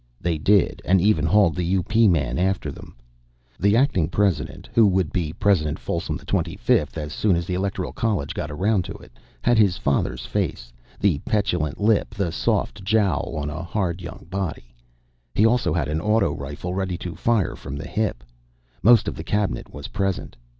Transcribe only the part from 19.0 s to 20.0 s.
of the Cabinet was